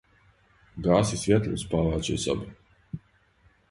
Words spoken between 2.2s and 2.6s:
соби.